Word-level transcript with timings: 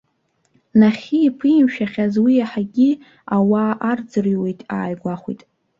Нахьхьи 0.79 1.19
иԥимшәахьаз, 1.27 2.13
уи 2.23 2.33
иаҳагьы 2.37 2.89
ауаа 3.35 3.73
аарӡырҩуеит 3.87 4.59
ааигәахәит. 4.75 5.41